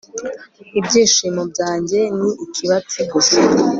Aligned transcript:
Ibyishimo 0.79 1.41
byanjye 1.51 1.99
ni 2.19 2.31
ikibatsi 2.45 2.99
gusa 3.11 3.37